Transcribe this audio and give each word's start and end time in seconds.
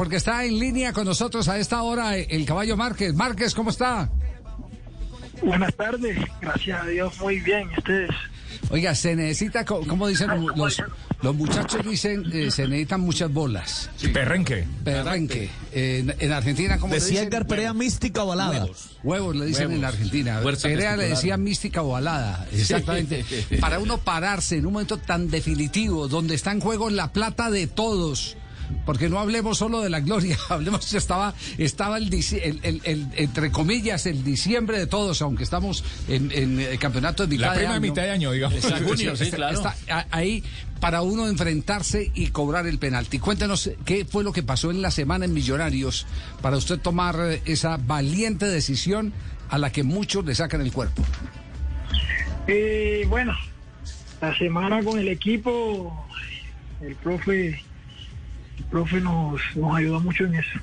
porque 0.00 0.16
está 0.16 0.46
en 0.46 0.58
línea 0.58 0.94
con 0.94 1.04
nosotros 1.04 1.46
a 1.48 1.58
esta 1.58 1.82
hora 1.82 2.16
el 2.16 2.46
caballo 2.46 2.74
Márquez. 2.74 3.12
Márquez, 3.12 3.54
¿cómo 3.54 3.68
está? 3.68 4.10
Buenas 5.42 5.74
tardes, 5.74 6.16
gracias 6.40 6.82
a 6.82 6.86
Dios, 6.86 7.20
muy 7.20 7.38
bien, 7.40 7.68
ustedes. 7.76 8.08
Oiga, 8.70 8.94
se 8.94 9.14
necesita, 9.14 9.66
como 9.66 10.08
dicen 10.08 10.30
los, 10.56 10.82
los 11.20 11.34
muchachos 11.34 11.84
dicen, 11.86 12.24
eh, 12.32 12.50
se 12.50 12.66
necesitan 12.66 13.02
muchas 13.02 13.30
bolas. 13.30 13.90
perrenque. 14.14 14.66
Perrenque. 14.82 15.50
en, 15.70 16.32
Argentina, 16.32 16.78
como 16.78 16.94
Decía 16.94 17.20
Edgar 17.20 17.46
Perea 17.46 17.74
mística 17.74 18.24
o 18.24 18.32
alada. 18.32 18.68
Huevos, 19.02 19.36
le 19.36 19.44
dicen 19.44 19.70
en 19.70 19.84
Argentina. 19.84 20.40
Perea 20.62 20.96
le 20.96 21.10
decía 21.10 21.36
mística 21.36 21.82
o 21.82 21.94
alada. 21.94 22.48
Exactamente. 22.54 23.22
Para 23.60 23.78
uno 23.78 23.98
pararse 23.98 24.56
en 24.56 24.64
un 24.64 24.72
momento 24.72 24.96
tan 24.96 25.28
definitivo, 25.28 26.08
donde 26.08 26.36
está 26.36 26.52
en 26.52 26.60
juego 26.60 26.88
la 26.88 27.12
plata 27.12 27.50
de 27.50 27.66
todos 27.66 28.38
porque 28.84 29.08
no 29.08 29.18
hablemos 29.18 29.58
solo 29.58 29.80
de 29.80 29.90
la 29.90 30.00
gloria, 30.00 30.38
hablemos 30.48 30.92
estaba 30.94 31.34
estaba 31.58 31.98
el, 31.98 32.10
entre 33.16 33.50
comillas 33.50 34.06
el 34.06 34.24
diciembre 34.24 34.78
de 34.78 34.86
todos, 34.86 35.22
aunque 35.22 35.44
estamos 35.44 35.84
en, 36.08 36.60
el 36.60 36.78
campeonato 36.78 37.26
de 37.26 37.36
mitad 37.36 37.48
la 37.48 37.54
prima 37.54 37.74
de 37.74 37.80
mitad 37.80 38.02
de 38.02 38.10
año, 38.10 38.32
digamos. 38.32 38.60
junio, 38.86 39.16
sí, 39.16 39.30
claro. 39.30 39.62
ahí 40.10 40.42
para 40.80 41.02
uno 41.02 41.28
enfrentarse 41.28 42.10
y 42.14 42.28
cobrar 42.28 42.66
el 42.66 42.78
penalti. 42.78 43.18
Cuéntenos 43.18 43.70
qué 43.84 44.04
fue 44.04 44.24
lo 44.24 44.32
que 44.32 44.42
pasó 44.42 44.70
en 44.70 44.80
la 44.82 44.90
semana 44.90 45.26
en 45.26 45.34
Millonarios 45.34 46.06
para 46.40 46.56
usted 46.56 46.78
tomar 46.78 47.16
esa 47.44 47.76
valiente 47.76 48.46
decisión 48.46 49.12
a 49.50 49.58
la 49.58 49.70
que 49.70 49.82
muchos 49.82 50.24
le 50.24 50.34
sacan 50.34 50.62
el 50.62 50.72
cuerpo. 50.72 51.02
Eh, 52.46 53.04
bueno, 53.08 53.36
la 54.20 54.36
semana 54.38 54.82
con 54.82 54.98
el 54.98 55.08
equipo, 55.08 56.06
el 56.80 56.94
profe 56.96 57.48
el 57.48 57.60
profe 58.70 59.00
nos, 59.00 59.40
nos 59.56 59.76
ayudó 59.76 60.00
mucho 60.00 60.24
en 60.24 60.34
eso. 60.34 60.58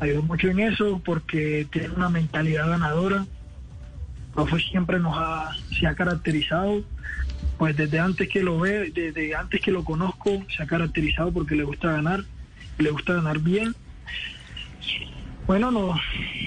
Ayudó 0.00 0.22
mucho 0.22 0.48
en 0.48 0.60
eso 0.60 1.00
porque 1.04 1.66
tiene 1.70 1.90
una 1.90 2.08
mentalidad 2.08 2.68
ganadora. 2.68 3.26
Profe 4.34 4.58
siempre 4.60 4.98
nos 4.98 5.16
ha, 5.16 5.50
se 5.78 5.86
ha 5.86 5.94
caracterizado, 5.94 6.84
pues 7.58 7.76
desde 7.76 7.98
antes 7.98 8.28
que 8.28 8.42
lo 8.42 8.60
ve, 8.60 8.90
desde 8.90 9.34
antes 9.34 9.60
que 9.60 9.70
lo 9.70 9.84
conozco, 9.84 10.42
se 10.54 10.62
ha 10.62 10.66
caracterizado 10.66 11.32
porque 11.32 11.54
le 11.54 11.64
gusta 11.64 11.92
ganar, 11.92 12.24
le 12.78 12.90
gusta 12.90 13.14
ganar 13.14 13.38
bien. 13.38 13.74
Bueno, 15.46 15.70
nos, 15.70 15.98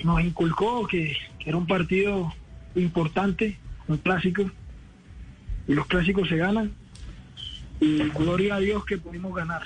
nos 0.04 0.22
inculcó 0.22 0.86
que, 0.86 1.18
que 1.40 1.50
era 1.50 1.58
un 1.58 1.66
partido 1.66 2.34
importante, 2.76 3.58
un 3.88 3.98
clásico, 3.98 4.52
y 5.68 5.74
los 5.74 5.88
clásicos 5.88 6.28
se 6.30 6.38
ganan, 6.38 6.74
y 7.80 8.00
gloria 8.10 8.56
a 8.56 8.60
Dios 8.60 8.86
que 8.86 8.98
pudimos 8.98 9.34
ganar. 9.34 9.64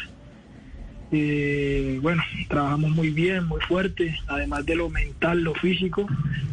Eh, 1.15 1.99
bueno, 2.01 2.23
trabajamos 2.49 2.89
muy 2.89 3.11
bien, 3.11 3.45
muy 3.45 3.61
fuerte, 3.61 4.17
además 4.25 4.65
de 4.65 4.75
lo 4.75 4.89
mental, 4.89 5.43
lo 5.43 5.53
físico, 5.53 6.07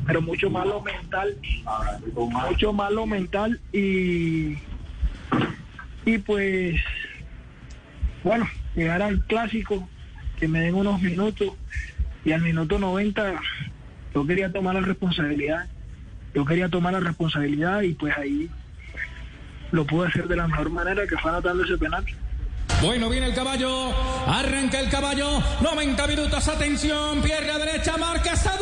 pero 0.07 0.21
mucho 0.21 0.51
más 0.51 0.67
lo 0.67 0.83
mental, 0.83 1.35
mucho 2.15 2.71
más 2.75 2.93
lo 2.93 3.07
mental 3.07 3.59
y, 3.73 4.59
y 6.05 6.19
pues, 6.19 6.79
bueno, 8.23 8.47
llegar 8.77 9.01
al 9.01 9.25
clásico, 9.25 9.89
que 10.39 10.47
me 10.47 10.61
den 10.61 10.75
unos 10.75 11.01
minutos 11.01 11.53
y 12.23 12.33
al 12.33 12.43
minuto 12.43 12.79
90 12.79 13.41
yo 14.15 14.27
quería 14.27 14.53
tomar 14.53 14.75
la 14.75 14.83
responsabilidad, 14.83 15.71
yo 16.35 16.45
quería 16.45 16.69
tomar 16.69 16.93
la 16.93 17.01
responsabilidad 17.01 17.81
y 17.81 17.95
pues 17.95 18.15
ahí 18.19 18.51
lo 19.73 19.87
pude 19.87 20.09
hacer 20.09 20.29
de 20.29 20.37
la 20.37 20.49
mejor 20.49 20.69
manera 20.69 21.07
que 21.07 21.17
fue 21.17 21.31
anotando 21.31 21.65
ese 21.65 21.79
penal. 21.79 22.05
Bueno, 22.83 23.11
viene 23.11 23.27
el 23.27 23.35
caballo. 23.35 23.93
Arranca 24.27 24.81
el 24.81 24.89
caballo. 24.89 25.43
90 25.61 26.07
minutos. 26.07 26.49
Atención. 26.49 27.21
Pierna 27.21 27.59
derecha. 27.59 27.97
Marca 27.99 28.33
hasta 28.33 28.57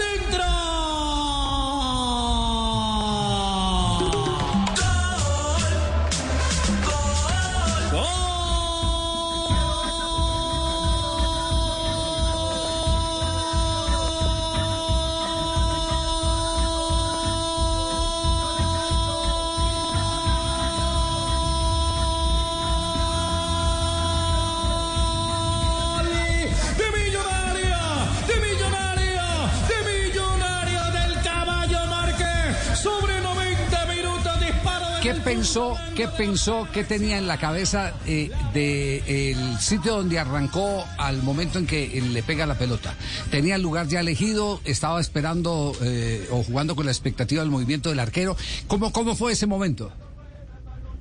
pensó, 35.29 35.77
qué 35.95 36.09
pensó, 36.09 36.67
qué 36.73 36.85
tenía 36.85 37.19
en 37.19 37.27
la 37.27 37.37
cabeza 37.37 37.93
eh, 38.07 38.31
del 38.55 39.59
sitio 39.59 39.97
donde 39.97 40.19
arrancó 40.19 40.87
al 40.97 41.23
momento 41.23 41.59
en 41.59 41.67
que 41.67 42.01
le 42.01 42.23
pega 42.23 42.47
la 42.47 42.57
pelota? 42.57 42.95
¿Tenía 43.31 43.57
el 43.57 43.63
lugar 43.63 43.89
ya 43.89 44.01
elegido? 44.01 44.63
¿Estaba 44.65 44.99
esperando 45.03 45.75
eh, 45.83 46.27
o 46.31 46.43
jugando 46.43 46.75
con 46.75 46.87
la 46.87 46.93
expectativa 46.93 47.43
del 47.43 47.51
movimiento 47.51 47.91
del 47.91 48.01
arquero? 48.01 48.39
¿Cómo, 48.69 48.91
¿Cómo 48.91 49.15
fue 49.15 49.33
ese 49.33 49.47
momento? 49.47 49.93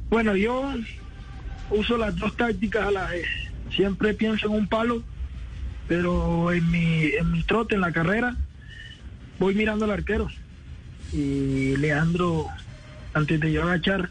Bueno, 0.09 0.35
yo 0.35 0.73
uso 1.69 1.97
las 1.97 2.13
dos 2.17 2.35
tácticas 2.35 2.85
a 2.85 2.91
la 2.91 3.05
vez. 3.07 3.27
Siempre 3.73 4.13
pienso 4.13 4.47
en 4.47 4.55
un 4.55 4.67
palo, 4.67 5.03
pero 5.87 6.51
en 6.51 6.69
mi, 6.69 7.05
en 7.17 7.31
mi 7.31 7.43
trote, 7.43 7.75
en 7.75 7.81
la 7.81 7.93
carrera, 7.93 8.35
voy 9.39 9.55
mirando 9.55 9.85
al 9.85 9.91
arquero. 9.91 10.27
Y 11.13 11.77
Leandro 11.77 12.47
antes 13.13 13.39
de 13.39 13.51
yo 13.51 13.63
agachar, 13.63 14.09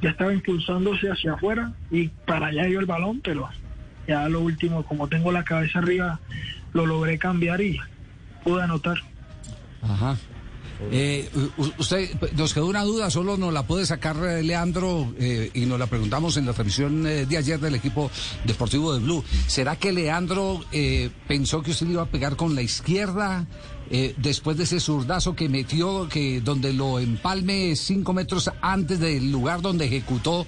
ya 0.00 0.10
estaba 0.10 0.32
impulsándose 0.32 1.10
hacia 1.10 1.34
afuera 1.34 1.72
y 1.90 2.08
para 2.08 2.46
allá 2.46 2.64
dio 2.64 2.80
el 2.80 2.86
balón, 2.86 3.20
pero 3.22 3.48
ya 4.06 4.28
lo 4.28 4.40
último, 4.40 4.84
como 4.84 5.08
tengo 5.08 5.32
la 5.32 5.44
cabeza 5.44 5.80
arriba, 5.80 6.20
lo 6.72 6.86
logré 6.86 7.18
cambiar 7.18 7.60
y 7.60 7.78
pude 8.44 8.62
anotar. 8.62 8.98
Ajá. 9.82 10.16
Eh, 10.90 11.28
usted 11.78 12.10
nos 12.36 12.54
quedó 12.54 12.66
una 12.66 12.84
duda, 12.84 13.10
solo 13.10 13.36
nos 13.36 13.52
la 13.52 13.64
puede 13.64 13.84
sacar 13.84 14.16
eh, 14.24 14.42
Leandro 14.42 15.12
eh, 15.18 15.50
y 15.52 15.66
nos 15.66 15.78
la 15.78 15.86
preguntamos 15.86 16.36
en 16.36 16.46
la 16.46 16.52
transmisión 16.52 17.02
de 17.02 17.36
ayer 17.36 17.58
del 17.58 17.74
equipo 17.74 18.10
deportivo 18.44 18.94
de 18.94 19.00
Blue. 19.00 19.24
¿Será 19.46 19.76
que 19.76 19.92
Leandro 19.92 20.60
pensó 21.26 21.62
que 21.62 21.72
usted 21.72 21.88
iba 21.88 22.02
a 22.02 22.06
pegar 22.06 22.36
con 22.36 22.54
la 22.54 22.62
izquierda? 22.62 23.46
Después 24.18 24.58
de 24.58 24.64
ese 24.64 24.80
zurdazo 24.80 25.34
que 25.34 25.48
metió, 25.48 26.08
que 26.10 26.42
donde 26.42 26.74
lo 26.74 26.98
empalme 26.98 27.74
cinco 27.74 28.12
metros 28.12 28.50
antes 28.60 29.00
del 29.00 29.32
lugar 29.32 29.62
donde 29.62 29.86
ejecutó, 29.86 30.46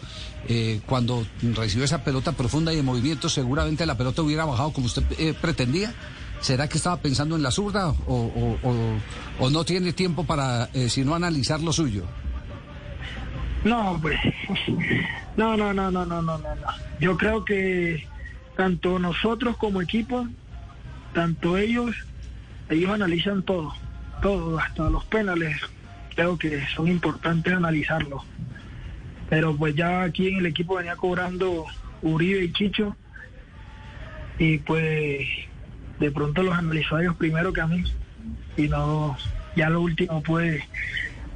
cuando 0.86 1.26
recibió 1.54 1.84
esa 1.84 2.04
pelota 2.04 2.32
profunda 2.32 2.72
y 2.74 2.78
en 2.78 2.84
movimiento, 2.84 3.30
seguramente 3.30 3.86
la 3.86 3.96
pelota 3.96 4.20
hubiera 4.22 4.44
bajado 4.44 4.72
como 4.72 4.86
usted 4.86 5.04
pretendía. 5.40 5.94
¿Será 6.40 6.68
que 6.68 6.78
estaba 6.78 6.96
pensando 6.96 7.36
en 7.36 7.42
la 7.42 7.50
zurda 7.50 7.94
o, 8.06 9.50
no 9.50 9.64
tiene 9.64 9.92
tiempo 9.92 10.24
para 10.24 10.68
sino 10.88 11.14
analizar 11.14 11.60
lo 11.60 11.72
suyo? 11.72 12.04
No, 13.64 13.98
pues, 14.00 14.18
no, 15.36 15.56
no, 15.56 15.72
no, 15.74 15.90
no, 15.90 16.06
no, 16.06 16.22
no, 16.22 16.38
no. 16.38 16.54
Yo 16.98 17.16
creo 17.16 17.44
que 17.44 18.06
tanto 18.56 18.98
nosotros 18.98 19.56
como 19.58 19.82
equipo, 19.82 20.26
tanto 21.12 21.58
ellos 21.58 21.94
ellos 22.70 22.90
analizan 22.92 23.42
todo, 23.42 23.74
todo, 24.22 24.58
hasta 24.58 24.88
los 24.88 25.04
penales, 25.06 25.60
creo 26.14 26.38
que 26.38 26.64
son 26.68 26.88
importantes 26.88 27.52
analizarlos. 27.52 28.22
Pero 29.28 29.56
pues 29.56 29.74
ya 29.74 30.02
aquí 30.02 30.28
en 30.28 30.38
el 30.38 30.46
equipo 30.46 30.76
venía 30.76 30.96
cobrando 30.96 31.66
Uribe 32.02 32.44
y 32.44 32.52
Chicho 32.52 32.96
y 34.38 34.58
pues 34.58 35.26
de 36.00 36.10
pronto 36.10 36.42
los 36.42 36.54
analizó 36.54 36.96
a 36.96 37.02
ellos 37.02 37.16
primero 37.16 37.52
que 37.52 37.60
a 37.60 37.66
mí 37.66 37.84
y 38.56 38.68
no, 38.68 39.16
ya 39.54 39.70
lo 39.70 39.82
último 39.82 40.22
puede 40.22 40.66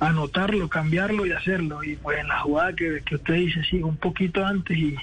anotarlo, 0.01 0.69
cambiarlo 0.69 1.27
y 1.27 1.33
hacerlo. 1.33 1.85
Y 1.85 1.97
pues 1.97 2.19
en 2.19 2.29
la 2.29 2.41
jugada 2.41 2.75
que, 2.75 3.03
que 3.05 3.15
usted 3.15 3.35
dice, 3.35 3.63
sí, 3.71 3.83
un 3.83 3.97
poquito 3.97 4.45
antes 4.45 4.77
y 4.77 4.97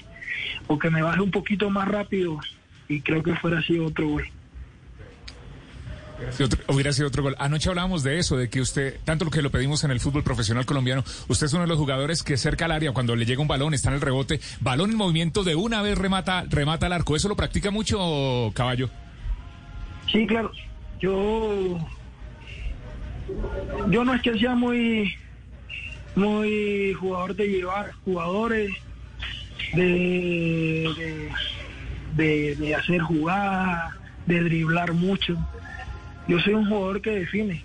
o 0.66 0.78
que 0.78 0.90
me 0.90 1.02
baje 1.02 1.20
un 1.20 1.30
poquito 1.30 1.70
más 1.70 1.88
rápido 1.88 2.38
y 2.88 3.00
creo 3.00 3.22
que 3.22 3.34
fuera 3.36 3.58
así 3.58 3.78
otro 3.78 4.08
gol 4.08 4.24
hubiera 6.68 6.92
sido 6.92 7.08
otro 7.08 7.22
gol. 7.22 7.36
Anoche 7.38 7.68
hablábamos 7.68 8.02
de 8.02 8.18
eso, 8.18 8.36
de 8.36 8.48
que 8.48 8.60
usted, 8.60 8.98
tanto 9.04 9.24
lo 9.24 9.30
que 9.30 9.42
lo 9.42 9.50
pedimos 9.50 9.84
en 9.84 9.90
el 9.90 10.00
fútbol 10.00 10.22
profesional 10.22 10.66
colombiano, 10.66 11.04
usted 11.28 11.46
es 11.46 11.52
uno 11.52 11.62
de 11.62 11.68
los 11.68 11.78
jugadores 11.78 12.22
que 12.22 12.36
cerca 12.36 12.66
al 12.66 12.72
área, 12.72 12.92
cuando 12.92 13.16
le 13.16 13.24
llega 13.24 13.42
un 13.42 13.48
balón, 13.48 13.74
está 13.74 13.88
en 13.88 13.96
el 13.96 14.00
rebote, 14.00 14.40
balón 14.60 14.90
en 14.90 14.96
movimiento, 14.96 15.44
de 15.44 15.54
una 15.54 15.82
vez 15.82 15.98
remata, 15.98 16.44
remata 16.48 16.86
al 16.86 16.92
arco. 16.92 17.16
¿Eso 17.16 17.28
lo 17.28 17.36
practica 17.36 17.70
mucho, 17.70 18.52
Caballo? 18.54 18.90
Sí, 20.12 20.26
claro. 20.26 20.52
Yo, 21.00 21.78
yo 23.88 24.04
no 24.04 24.14
es 24.14 24.22
que 24.22 24.38
sea 24.38 24.54
muy, 24.54 25.14
muy 26.14 26.92
jugador 26.92 27.34
de 27.34 27.48
llevar 27.48 27.92
jugadores, 28.04 28.70
de, 29.72 31.30
de, 32.14 32.74
hacer 32.74 33.00
jugadas 33.00 33.94
de 34.26 34.40
driblar 34.42 34.92
mucho. 34.92 35.36
Yo 36.28 36.38
soy 36.40 36.54
un 36.54 36.68
jugador 36.68 37.00
que 37.00 37.10
define 37.10 37.64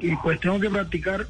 y 0.00 0.14
pues 0.16 0.38
tengo 0.38 0.60
que 0.60 0.70
practicar. 0.70 1.26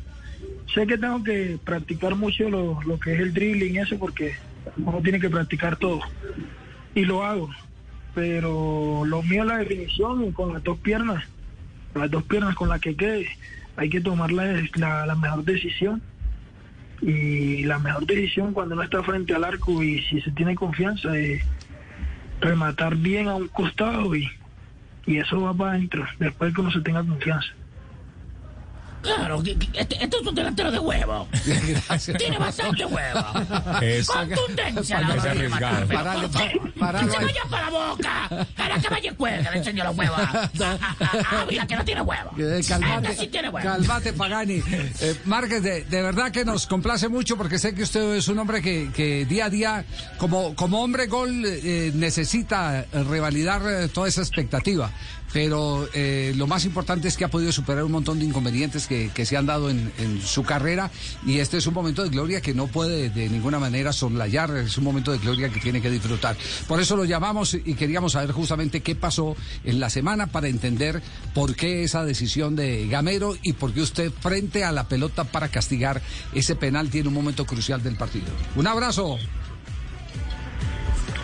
Sé 0.75 0.87
que 0.87 0.99
tengo 0.99 1.23
que 1.23 1.59
practicar 1.65 2.17
mucho 2.17 2.49
lo, 2.49 2.81
lo 2.83 2.99
que 2.99 3.15
es 3.15 3.21
el 3.21 3.33
dribbling 3.33 3.79
eso 3.79 3.99
porque 3.99 4.35
uno 4.77 5.01
tiene 5.03 5.21
que 5.21 5.31
practicar 5.31 5.77
todo 5.77 6.01
y 6.95 7.05
lo 7.05 7.25
hago. 7.25 7.51
Pero 8.15 9.05
lo 9.05 9.23
mío 9.23 9.43
es 9.43 9.49
la 9.49 9.59
definición 9.59 10.33
con 10.33 10.53
las 10.53 10.65
dos 10.65 10.79
piernas, 10.79 11.25
las 11.95 12.11
dos 12.11 12.25
piernas 12.25 12.55
con 12.55 12.69
las 12.69 12.81
que 12.81 12.97
quede, 12.97 13.29
hay 13.77 13.89
que 13.89 14.01
tomar 14.01 14.33
la, 14.33 14.63
la, 14.75 15.07
la 15.07 15.15
mejor 15.15 15.45
decisión 15.45 16.03
y 17.03 17.65
la 17.65 17.79
mejor 17.79 18.07
decisión 18.07 18.53
cuando 18.53 18.75
uno 18.75 18.85
está 18.85 19.03
frente 19.03 19.35
al 19.35 19.45
arco 19.45 19.83
y 19.83 20.03
si 20.03 20.21
se 20.21 20.31
tiene 20.33 20.55
confianza 20.55 21.17
es 21.17 21.43
rematar 22.41 22.97
bien 22.97 23.29
a 23.29 23.37
un 23.37 23.49
costado 23.49 24.15
y, 24.15 24.29
y 25.07 25.19
eso 25.19 25.41
va 25.41 25.55
para 25.55 25.73
adentro 25.73 26.05
después 26.19 26.55
que 26.55 26.61
uno 26.61 26.71
se 26.71 26.81
tenga 26.81 27.03
confianza. 27.03 27.49
Claro, 29.03 29.43
este, 29.43 29.97
este 29.99 30.17
es 30.17 30.27
un 30.27 30.35
delantero 30.35 30.71
de 30.71 30.79
huevo. 30.79 31.27
Tiene 32.19 32.39
bastante 32.39 32.85
huevo. 32.85 33.25
Contundencia 34.07 35.01
Es 35.01 35.25
arriesgado. 35.25 36.31
Rematar. 36.81 37.09
Parale, 37.09 37.11
pa- 37.11 37.11
Que 37.11 37.11
paralo 37.11 37.13
se 37.13 37.25
vaya 37.25 37.43
para 37.51 37.71
la 37.71 37.71
boca. 37.71 38.47
Para 38.57 38.79
que 38.81 38.89
vaya 38.89 39.11
y 39.11 39.15
cuelgue, 39.15 39.51
le 39.51 39.57
enseño 39.59 39.85
los 39.85 39.97
huevos. 39.97 40.21
Ah, 40.61 41.45
mira 41.51 41.67
que 41.67 41.77
no 41.77 41.85
tiene 41.85 42.01
huevo. 42.03 42.31
Calmate, 42.69 43.11
Este 43.11 43.23
sí 43.25 43.29
tiene 43.29 43.49
huevo. 43.49 43.69
calmate, 43.69 44.13
Pagani. 44.13 44.63
Eh, 45.03 45.17
Márquez, 45.25 45.63
de, 45.63 45.85
de 45.85 46.03
verdad 46.03 46.31
que 46.31 46.45
nos 46.45 46.67
complace 46.67 47.09
mucho 47.09 47.37
porque 47.37 47.59
sé 47.59 47.75
que 47.75 47.83
usted 47.85 48.15
es 48.17 48.29
un 48.29 48.39
hombre 48.39 48.61
que, 48.61 48.91
que 48.95 49.25
día 49.25 49.47
a 49.47 49.51
día, 49.51 49.85
como, 50.19 50.55
como 50.55 50.83
hombre 50.83 51.07
gol, 51.07 51.43
eh, 51.47 51.91
necesita 51.95 52.85
revalidar 52.93 53.63
eh, 53.67 53.89
toda 53.89 54.09
esa 54.09 54.21
expectativa. 54.21 54.91
Pero 55.33 55.89
eh, 55.95 56.33
lo 56.37 56.49
más 56.49 56.65
importante 56.65 57.07
es 57.07 57.17
que 57.17 57.25
ha 57.25 57.29
podido 57.29 57.53
superar 57.53 57.85
un 57.85 57.93
montón 57.93 58.19
de 58.19 58.25
inconvenientes 58.25 58.89
que, 58.89 59.11
que 59.15 59.25
se 59.25 59.37
han 59.37 59.47
dado 59.47 59.71
en, 59.71 59.93
en 59.99 60.21
su 60.21 60.43
carrera 60.43 60.91
y 61.25 61.39
este 61.39 61.57
es 61.59 61.69
un 61.69 61.75
momento 61.75 62.03
de 62.03 62.09
gloria 62.09 62.41
que 62.41 62.53
no 62.53 62.67
puede 62.67 63.11
de 63.11 63.29
ninguna 63.29 63.61
manera 63.61 63.93
soslayar, 63.93 64.51
es 64.57 64.77
un 64.77 64.83
momento 64.83 65.13
de 65.13 65.19
gloria 65.19 65.49
que 65.49 65.61
tiene 65.61 65.81
que 65.81 65.89
disfrutar. 65.89 66.37
Por 66.71 66.81
eso 66.81 66.95
lo 66.97 67.05
llamamos 67.05 67.55
y 67.55 67.75
queríamos 67.75 68.13
saber 68.13 68.31
justamente 68.31 68.81
qué 68.81 68.95
pasó 68.95 69.35
en 69.65 69.81
la 69.81 69.91
semana 69.91 70.29
para 70.29 70.47
entender 70.47 71.03
por 71.35 71.57
qué 71.57 71.83
esa 71.83 72.05
decisión 72.05 72.55
de 72.55 72.87
Gamero 72.87 73.35
y 73.43 73.55
por 73.55 73.73
qué 73.75 73.81
usted 73.81 74.13
frente 74.13 74.63
a 74.63 74.71
la 74.71 74.85
pelota 74.87 75.25
para 75.25 75.49
castigar 75.49 76.01
ese 76.33 76.55
penal 76.55 76.89
tiene 76.89 77.09
un 77.09 77.15
momento 77.15 77.45
crucial 77.45 77.83
del 77.83 77.97
partido. 77.97 78.29
Un 78.55 78.69
abrazo. 78.69 79.19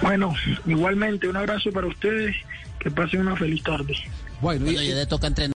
Bueno, 0.02 0.34
igualmente 0.66 1.28
un 1.28 1.37
abrazo 1.37 1.70
para 1.70 1.87
ustedes, 1.87 2.34
que 2.81 2.90
pasen 2.90 3.20
una 3.20 3.37
feliz 3.37 3.62
tarde. 3.62 3.94
Bueno, 4.40 4.66
y- 4.69 4.75
Cuando 4.75 4.82
ya 4.82 4.94
le 4.96 5.06
toca 5.06 5.28
entrenar. 5.28 5.44